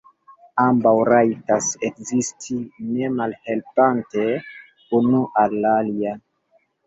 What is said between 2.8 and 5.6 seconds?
ne malhelpante unu al